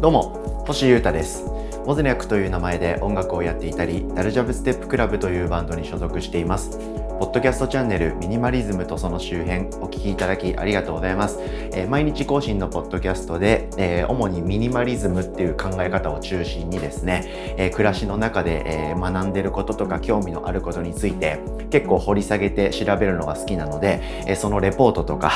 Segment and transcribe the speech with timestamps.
[0.00, 1.57] どうも星優太です。
[1.88, 6.78] モズニャクという名前で音楽をやっていたりダルジャブステップクラブというバンドに所属しています
[7.18, 11.40] ポッドキャストチャンネルミニマリズムとその周辺お聞きいただきありがとうございます。
[11.40, 25.32] えー、毎日更新のポッドキャストで、えー、主にミニマリズムっていう考え方を中心にですね、えー、暮らしの中で、え学んでることとか興味のあることについて結構掘り下げて調べるのが好きなので、えそのレポートとか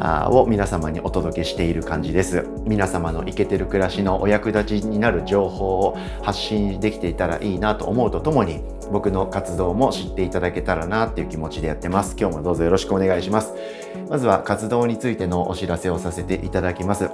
[0.00, 2.46] あを皆様にお届けしている感じです。
[2.64, 5.87] 皆様のイケてる暮らしのお役立ちになる情報を
[6.22, 8.60] 発信できていたらいいなと思うとともに
[8.90, 12.16] 僕の活動も知っていただけたらなっていう気持ちでやってます。
[12.18, 13.54] 今日もどうぞよろしくお願いします。
[14.08, 17.10] まずは活動についてのお知らせをさせていただきます。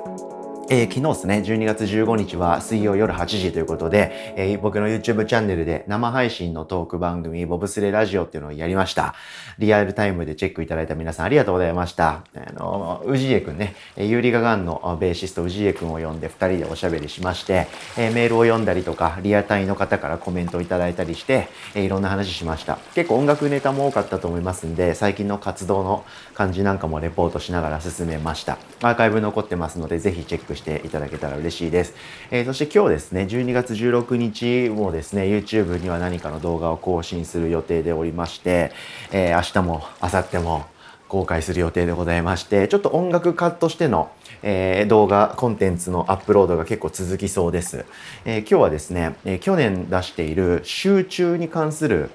[0.70, 9.14] えー、昨日ですね、12月15日は水曜夜8時ということで、えー、僕の YouTube チャンネルで生配信のトーク番組、ボブスレラジオっていうのをやりました。
[9.59, 12.24] リアルタイムでチェックいただいた皆さんありがとうございました。
[12.34, 17.66] あの、氏家くんね、ユーリガガンのベーシスト氏家くんを呼んで2人でおしゃべりしまして、
[17.98, 22.78] えー、メールを読んだりとか、リアタイの方からコメントをいただいたりして、えー、いろんな話しました。
[22.95, 28.56] 結構音楽ネタも多かったと思いますんで、最近の活動の感じなんかもレポートしながら進めました。
[28.80, 31.95] アーカイブ残ってますので、ぜひチェックしていただけたら嬉しいです。
[32.30, 38.73] えー、そして今日ですね、12月16日もですね、YouTube には何かの動画を更新する予定でおりまして、
[39.13, 40.66] えー、明日も明後日も
[41.09, 44.11] 公開する予定でございまして、ちょっと音楽家としての、
[44.43, 47.85] えー、動画、コンテンツのアップロードが結構続きそうです。
[48.24, 52.11] えー、今日はですね、えー、去年出している集中に関する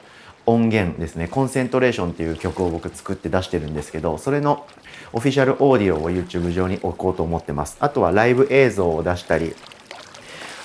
[0.45, 4.65] 音源ですね、コンセントレーションっていう曲を僕作って出してるんですけど、それの
[5.13, 7.77] オフィシャルオーディオを YouTube 上に置こうと思ってます。
[7.79, 9.55] あとはライブ映像を出したり、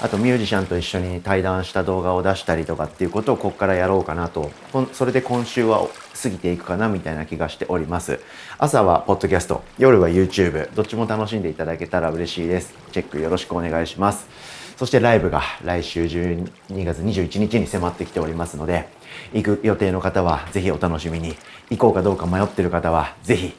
[0.00, 4.50] あとミュージシャンと一緒に対談した動画を出したりとかっていうことをここからやろうかなと、
[4.92, 5.89] それで今週は
[6.20, 8.20] 過ぎていくかなみたいな気がしております。
[8.59, 12.75] 朝はポッドキャスト、夜は YouTube、どっちも楽しんでいただけたら嬉しいです。
[12.92, 14.28] チェックよろしくお願いします。
[14.77, 16.50] そしてライブが来週12
[16.84, 18.89] 月21日に迫ってきておりますので、
[19.33, 21.37] 行く予定の方はぜひお楽しみに、
[21.71, 23.54] 行こうかどうか迷ってる方はぜひ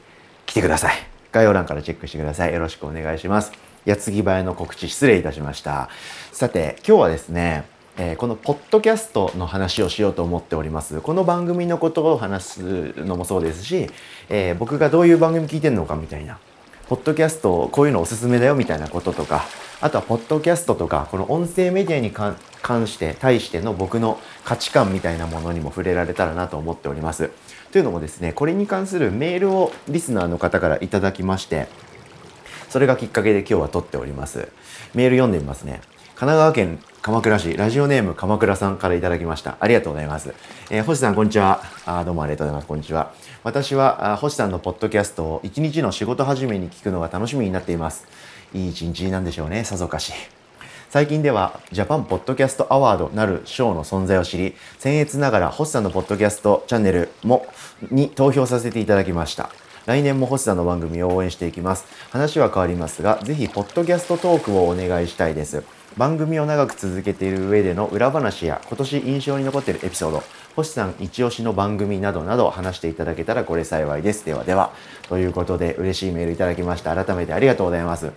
[0.55, 0.93] てください。
[1.31, 2.53] 概要欄からチェックしてください。
[2.53, 3.51] よろしくお願いします。
[3.85, 5.89] 矢継ぎ早の告知失礼いたしました。
[6.31, 7.65] さて、今日はですね、
[7.97, 11.01] えー、このポッドキャストの話をしようと思っております。
[11.01, 13.89] この番組のことを話すのもそうですし、
[14.29, 16.39] えー、僕がどういう番組聞いてるのかみたいな、
[16.87, 19.45] ポッドキャストこういうのおすすめだよみたいなこととか、
[19.81, 27.31] あとはポッドキャストとか、この音声メディアに関して、対しての僕の価値観みたいなものにも触れられたらなと思っております。
[27.71, 31.67] というのもですね、これに関するメールをリスナーの方からいただきまして、
[32.69, 34.47] それがきっかけで今日は撮っております。
[34.93, 35.81] メール読んでみますね。
[36.15, 39.57] 神奈川県鎌倉市、ラジオネーム鎌倉さんからいただきました。
[39.59, 40.35] ありがとうございます。
[40.69, 41.63] えー、星さん、こんにちは。
[41.87, 42.67] あどうもありがとうございます。
[42.67, 43.11] こんにちは。
[43.45, 48.07] 私は星さんのポッドキャストを一日の仕事始めに聞くのが楽しみになっています。
[48.55, 50.13] いい一日なんでしょうね、さぞかし。
[50.89, 57.45] 最近ではジャパンポッドキャストアワードなる賞の存在を知り、僭越ながら星さんのポッドキャストチャンネルも
[57.91, 59.51] に投票させていただきました。
[59.85, 61.85] 来年も星さんの番組を応援していきます。
[62.09, 65.61] 話は変わりますが、ぜひポッドキャストトークをお願いしたいです。
[65.97, 70.23] 番組を長く続けている上での裏話や今年印象に残っているエピソード、
[70.55, 74.25] 星さん一押しの番組などなど話していただけたらこれ幸いです。
[74.25, 74.71] ではでは。
[75.09, 76.95] ということで嬉しいメールいただきました。
[76.95, 78.11] 改めてありがとうございます。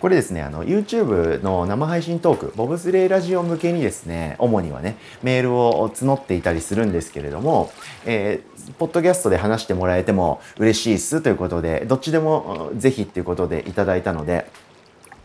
[0.00, 7.70] これですね、あの、YouTube の生配信トーク、ボブスレイラジオ向けにですね、主にはね、メールを募っていたりするんですけれども、
[8.04, 14.50] えー、ポッドキャストで話してもらえても嬉しいっすということで、どっちでもぜひっていうことでいただいたので、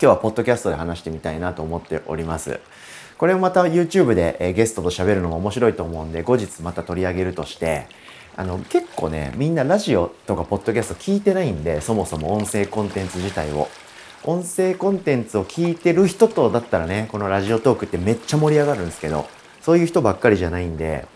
[0.00, 2.60] 日はポッドキャストで話してみたいなと思っております。
[3.18, 7.86] これをまた YouTube でゲストと喋るのも面白いと思うんで、後日また取り上げるとして、
[8.36, 13.68] あの結構ねみんなラジオとかポッドキャスト聞いてないんでそもそも音声コンテンツ自体を。
[14.26, 19.26] 音声コンテンツを聞いてる人とだったらね、このラジオトークってめっちゃ盛り上がるんですけど、
[19.60, 21.06] そういう人ばっかりじゃないんで、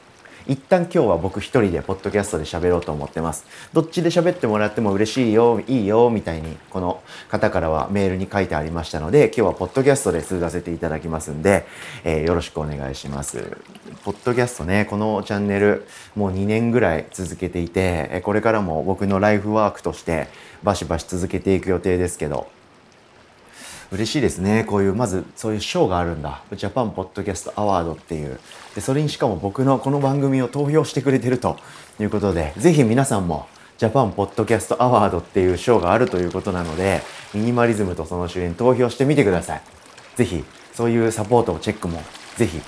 [0.49, 3.45] 一旦今日は僕一人でポッドキャストで喋ろうと思ってます。
[3.75, 11.67] どっちで喋ってもらっても嬉しいよ、いいよ、みたいに、この方からはメールに書いてありましたので、今日はポッドキャストで通させていただきますんで、
[12.03, 13.59] えー、よろしくお願いします。
[14.05, 15.87] ポッドキャストね、このチャンネル、
[16.17, 20.29] もう2年ぐらい続けていて、これからも僕のライフワークとして
[20.63, 22.49] バシバシ続けていく予定ですけど、
[23.91, 24.65] 嬉しいですね。
[24.65, 26.43] こういう、まずそういう賞があるんだ。
[26.55, 28.39] ジャパンポッドキャストアワードっていう。
[28.75, 31.57] で、それにしかも僕のこの番組を投票してくれてると
[31.99, 33.47] いうことで、ぜひ皆さんも
[33.79, 37.01] ジャパンポッドキャストアワードっていう賞があるということなので、
[37.33, 39.63] ミニマリズムとその主演投票してみてください。
[40.17, 40.45] ぜひ、
[40.75, 42.03] そういうサポートを、チェックも、
[42.37, 42.61] ぜひ、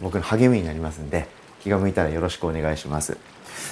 [0.00, 1.28] 僕の励みになりますんで、
[1.62, 3.16] 気が向いたらよろしくお願いします。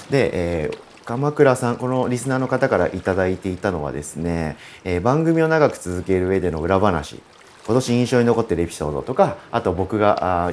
[0.09, 7.21] で、えー鎌倉さん、このリスナーの方から頂いていたのはですね、えー、番組を長く続ける上での裏話、
[7.67, 10.51] 今年印象に残ってるエピソードとかあと僕があ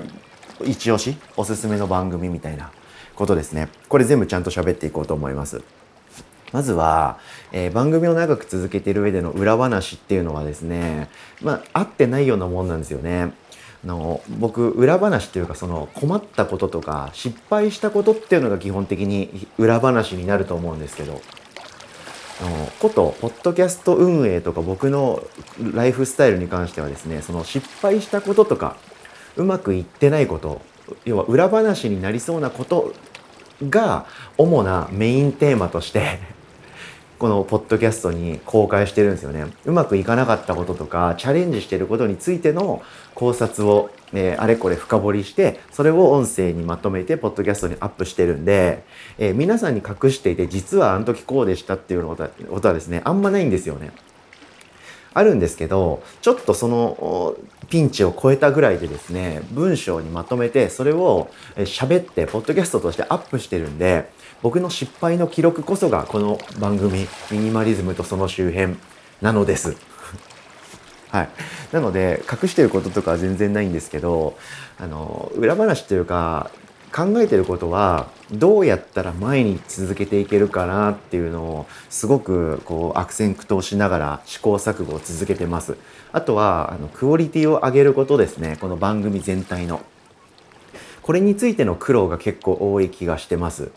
[0.65, 2.71] 一押しおすすめの番組みたいな
[3.15, 3.71] ことですね。
[3.89, 5.63] これ全部ちゃんと喋っていこうと思います。
[6.53, 7.19] まずは、
[7.53, 11.09] えー、番組を長く続けている上での裏話っていうのはですね
[11.41, 13.33] まあ合ってないようなもんなんですよね。
[13.85, 21.21] の僕裏話っていうかその困ったこととか失敗したことっていうのが基本的に裏話になると思うんですけど。
[22.43, 25.23] のことポッドキャスト運営とか僕の
[25.75, 28.77] ライフスタイルに関してはですねその失敗したこととか
[29.37, 30.61] うまくいってないこと
[31.05, 32.95] 要は裏話になりそうなこと
[33.69, 34.07] が
[34.37, 36.19] 主なメインテーマとして
[37.23, 39.47] このポッドキャストに公開してるんですよね。
[39.65, 42.83] うまくいかなかったこととか、チャレンジしてることについての
[43.15, 48.83] 考察を、えー、あれこれ深掘りして、それを音声にまとめて、ポッドキャストにアップしてるんで、
[49.19, 53.93] えー、皆さんに隠していて、実はあの時こうでしたっていうことはですね、あんまないんですよね。
[55.15, 57.37] あるんですけど、ちょっとその
[57.73, 64.11] ピンチを超えたぐらいでですね、文章にまとめて、それを喋って、ポッドキャストとしてアップしてるんで、
[64.43, 68.77] 僕の失敗の記録こそがこの番組、ミニマリズムとその周辺
[69.23, 69.75] なのです。
[71.09, 71.29] はい。
[71.73, 74.37] なので、隠してることとかは全然ないんですけど、
[74.79, 76.51] あの、裏話というか、
[76.93, 85.77] 考えてることはどうやったら前に続けていけるかなっていうのをすごくこう悪戦苦闘しながら試行錯誤を続けてます。
[86.13, 88.59] あとはあのクオリティを上げることですね。
[88.61, 89.81] この番組全体の。
[91.01, 93.71] これについての苦労が結構多い気がしてます。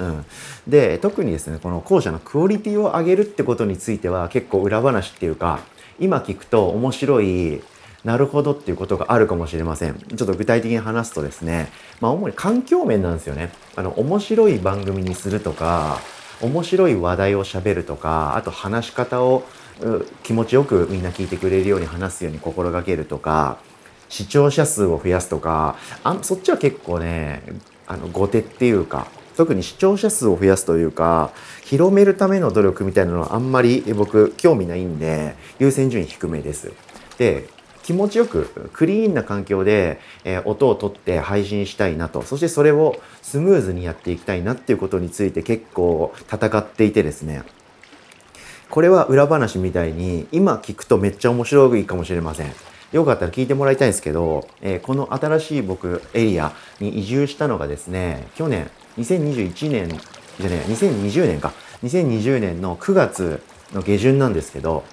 [0.00, 0.24] うん、
[0.66, 5.60] で特にですねこの後者のクオリティを上げるってことについては結構裏話っていうか
[6.00, 7.62] 今聞くと面白い
[8.04, 9.94] なるほどっていうことがあるかもしれません。
[9.94, 11.70] ちょっと具体的に話すとですね、
[12.00, 13.50] まあ主に環境面なんですよね。
[13.76, 15.98] あの、面白い番組にするとか、
[16.42, 19.44] 面白い話題をしゃべるとか、あと話し方を
[20.22, 23.58] 気持ちよくみんな聞いてくれるように話すように心がけるとか、
[24.10, 27.42] 視聴者数を増やすとか、あそっちは結構ね、
[27.86, 29.06] あの、後手っていうか、
[29.36, 31.32] 特に視聴者数を増やすというか、
[31.64, 36.70] 広めるための努力みたいなのはあんまり僕興味ないんで、優先順位低めです。
[37.18, 37.48] で、
[37.84, 42.22] 気持ちよくクリーンな環境で、え、音を取って配信したいなと。
[42.22, 47.42] そしてそれをスムーズにやっていきたいなっていうことについて結構戦っていてですね。
[48.70, 52.52] これは裏話みたいに今聞くとめっちゃ面白いかもしれません。
[52.92, 59.88] よかったら聞いてもらいたいんですけど、えー、この新しい僕エリアに移住したのがですね去年2021年
[60.40, 61.52] じゃね2020年か。
[61.82, 63.42] 2020年の9月
[63.74, 64.84] の下旬なんですけど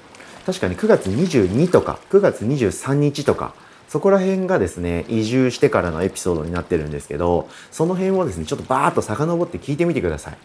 [0.51, 3.55] 確かに9月22とか9月23日とか
[3.87, 10.37] そこら辺がですね移住してからのエピソードになってるんですけどその辺をですねちょっとバーッと遡って聞いてみてください。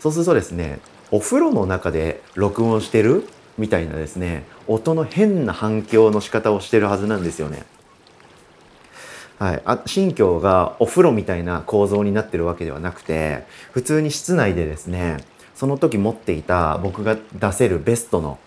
[0.00, 0.80] そうするとですね
[1.12, 7.62] お風呂の中で録音してるみたいなですね音の変な反響の仕方をしてるはずなんですよね。
[9.38, 15.18] はい、あ新居がお風呂みたいな構造になってるわけではなくて普通に室内でですね
[15.54, 18.38] その時持っていた僕が出せるベストの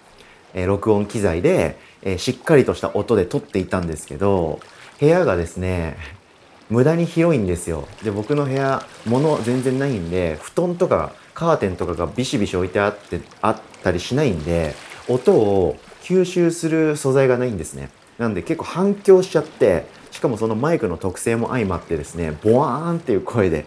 [0.55, 4.59] え録音機材で、えしっかりとした音で撮っていたんですけど、
[4.99, 5.97] 部屋がですね、
[6.69, 7.87] 無駄に広いんですよ。
[8.03, 14.73] で、僕の部屋、物全然ないんで、布団とかカーテンとかがビシビシ置いてあって、あったりしないんで、
[15.09, 17.89] 音を吸収する素材がないんですね。
[18.17, 23.65] なんで結構反響しちゃって、しかもそのマイクの特性も相まってですね、ボワーンっていう声で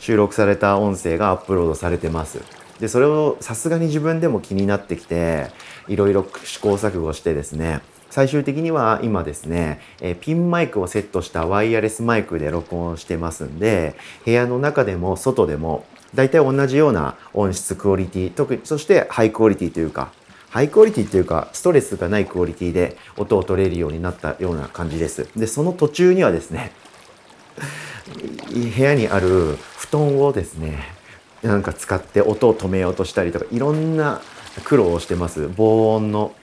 [0.00, 2.63] 収録された音声がアップロードされてます。
[2.80, 5.48] でそれをさすがに自分でも気になってきて
[5.88, 20.12] いろいろ試行錯誤してですね最終的には今ですね、えピンマイクをセットしたワイヤレスマイクで録音してますんで部屋の中でも外でも大体同じような音質クオリティ特にそしてハイクオリティというか
[20.48, 25.28] ハイクオリティというかストレスがないクオリティで音を取れるようになったような感じです。
[25.36, 26.70] でその途中にはですね
[28.54, 30.78] 部屋にある布団をですね
[31.44, 34.22] なんか使って音を止めようとしたりとかいろんな
[34.64, 35.50] 苦労をしてます。
[35.54, 36.34] 防音の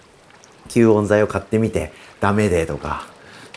[0.67, 3.07] 吸音材を買ってみてダメでとか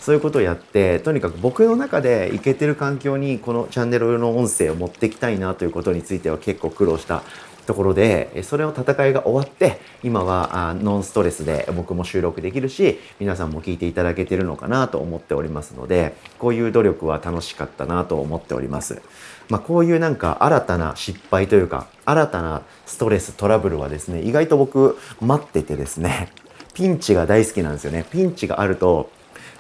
[0.01, 7.23] そういうことをやってとにかく僕の中でいけてる環境にこのチャンネル用の音声を持ってきたいなということについては結構苦労した
[7.65, 19.03] ところでそれの戦いが終わって今はノンストレスで僕も収録できるし皆さんも聞いていただけてるのかなと思っておりますのでこういう努力は楽しかったなと思っております。
[19.49, 26.31] まあ、こういうなんか新たな失敗というか新たなストレストラブルはですね意外と僕待っててですね
[26.75, 28.05] ピンチが大好きなんですよね。
[28.11, 29.11] ピンチがあると、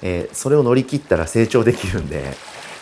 [0.02, 2.34] えー、それを乗り切ったら成長できるんで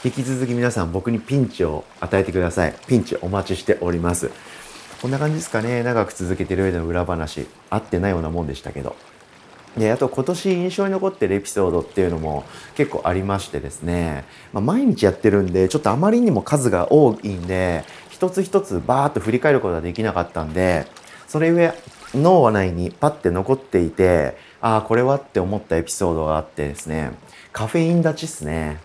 [0.04, 2.74] 引き続き皆さん僕にピンチを与えてください。
[2.86, 4.30] ピンチお待ちしております。
[5.02, 5.82] こんな感じですかね。
[5.82, 7.48] 長く続けてる上での裏話。
[7.70, 8.94] 合ってないようなもんでしたけど。
[9.76, 12.44] であと今年印象に残ってるエピソードっていうのも
[12.76, 20.86] 結構ありましてですね、まあ、毎日やってるんでちょっとあまりにも数が多いんで一つ一つバーッと振り返ることができなかったんで
[21.26, 21.72] それゆえ
[22.14, 27.12] 脳内にパッて残っていてああこれはって思ったエピソードがあってですね。
[27.50, 28.78] カフェイン立ちっすね。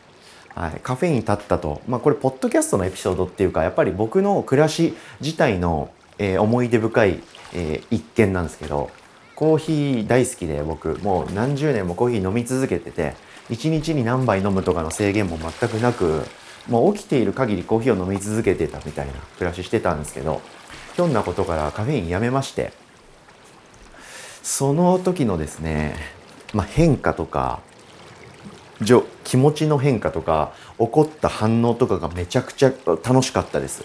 [0.55, 7.19] はい、カフェイン立ったと、まあ、これポッドキャストのエピソードっていうかやっぱり僕の暮らし自体の、えー、思い出深い、
[7.53, 8.91] えー、一件なんですけど
[9.35, 13.13] コーヒー大好きで僕もう何十年もコーヒー飲み続けてて
[13.49, 16.23] 1日に何杯飲むとかの制限も全くなく
[16.67, 20.41] もう起きている限りコーヒーを飲み続けてたみたいな暮らししてたんですけど
[20.95, 22.73] ひょんなことからカフェインやめまして
[24.41, 25.95] その時のですね、
[26.53, 27.59] まあ、変化とか
[29.23, 33.83] 気持ちの変化とか起こった反応とかがめちゃくちゃ楽しかったです。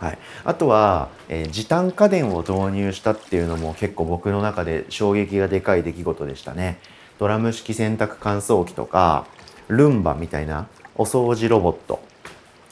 [0.00, 6.78] はい、あとは、えー、時短家電を導入したっていうのも結構僕の中で衝撃がでかい出来事でしたね。
[7.18, 9.26] ドラム式洗濯乾燥機とか
[9.66, 12.00] ルンバみたいなお掃除ロボット。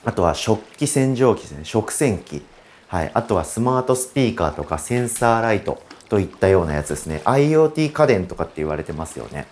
[0.05, 1.65] あとは食器洗浄機ですね。
[1.65, 2.45] 食洗機、
[2.87, 7.23] はい、あとはスマートスピーカーとかセンサーライトといったようなやつですね。
[7.25, 9.47] IoT 家電とかって言われてますよね。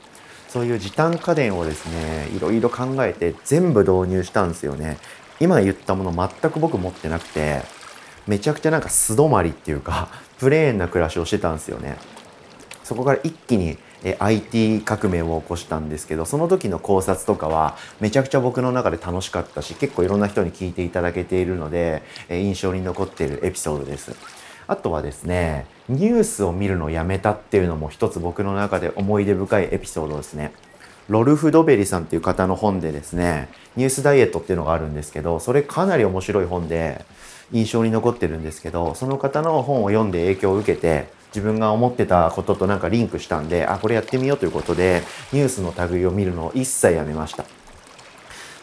[0.49, 4.99] そういう時短家電をですねいろいろ考えて全部導入したんですよね。
[5.41, 7.63] 今言ったもの全く僕持ってなくて
[8.27, 11.97] めちゃくちゃなんか素泊まりっていうか プレーンな暮らしをしてたんですよね。
[12.83, 13.79] そこから一気に
[14.19, 24.15] IT 革命を起こしたんですけどその時の考察とかはめちゃくちゃ僕の中で楽しかったし結構いろんな人に聞いていただけているので印象に残っているエピソードです。
[24.67, 30.53] あとはですねニュースを見るのをやめたっていうのも一つ僕の中で思い出深いエピソードですね。
[31.09, 37.05] ロルフ・ドベリさんっていう方の本でですね、ニュースダイエットっていうのがあるんですけど、それかなり面白い本で
[37.53, 47.45] 印象に残ってるんですけど、その方の本を読んで影響を受けて、自分が思ってたこととなんかリンクしたんで、あ、これやってみようということで、ニュースの類を見るのを一切やめました。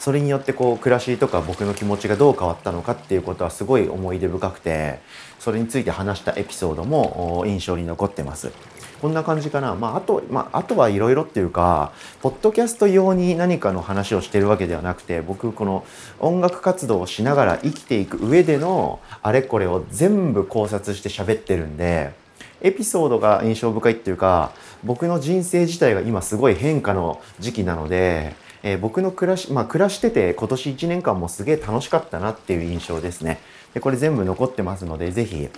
[0.01, 4.99] それによってこう暮らしとか僕の気持ちがどう変わったのかっていうことはすごい思い出深くて
[5.37, 8.51] それについて話したエピソードも印象に残ってます
[8.99, 9.73] こんな感じかな。
[9.73, 11.91] まあ、あと、まあ、あとはいろいろっていうか、
[12.21, 15.83] ポッドキャスト用に何かの話をしてるわけではなくて、僕、この
[16.19, 22.13] 音楽活動をしながら生きていく上でのあれこれを全部考察して喋ってるんで、
[22.61, 24.51] エピソードが印象深いっていうか、
[24.83, 33.39] 僕の人生自体が今すごい変化の時期なので、えー、僕の暮らし、まあ、暮らしてて今年1年間もすげえ楽しかったなっていう印象ですね。
[33.73, 35.49] でこれ全部残ってますので、ぜひ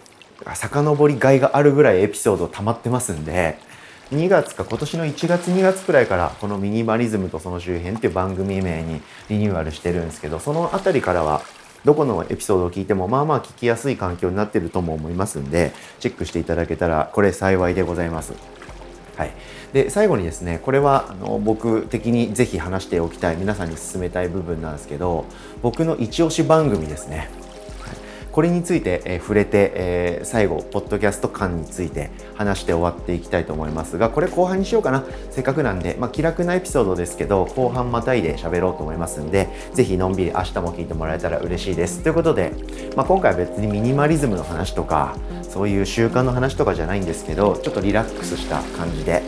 [0.54, 3.58] 遡りがいがあるぐらいエピソード溜まってますんで、
[4.12, 11.42] 2月か今年の1月2月くらいからこのミニマリズムとその周辺っていう番組名にリニューアルしてるんですけど、そのあたりからは
[11.84, 18.34] どこのエピソードを聞いてもまあまあ聞きやすい環境になってるとも思いますんで、チェックしていただけたらこれ幸いでございます。
[19.18, 19.32] はい、
[19.74, 25.26] で最後にですねこれはあの僕的にぜひ話しておきたい皆さんに勧めたい部分なんですけど
[25.62, 27.30] 僕の一押し番組ですね
[28.34, 35.04] これについて、え触れて、えー、最後、ポッドキャスト感について話して終わっていきたいと思いますが、これ後半にしようかな。
[35.30, 42.02] せっかくなんで、まあ、気楽なエピソードですけど、後半またいで喋ろうと思いますんで、ぜひのんびり明日も聞いてもらえたら嬉しいです。
[42.02, 42.54] ということで、
[42.96, 49.22] まあ、今回は別にミニマリズムの話とか、そういう習慣の話とかじゃないんですけど、ちょっとリラックスした感じで、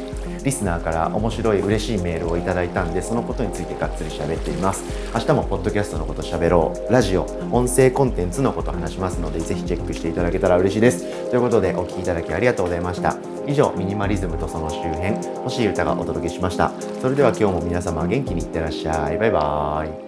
[0.46, 4.84] リスナーから面白い嬉しいメールをいただいたんでそのことについてがっつり喋っています。
[5.14, 6.94] 明日もポッドキャストのこと喋ろう。
[6.94, 11.30] ラジオ音声コンテンツのこと話しますのでぜひチェックしていただけたら嬉しいです。
[11.30, 13.18] ということでお聴きいただきありがとうございました。
[13.48, 16.72] 以上ミニマリズムとその周辺欲しい歌がお届けしました。
[17.02, 19.18] それでは今日も皆様元気にいってらっしゃい。
[19.18, 20.05] バイバーイ。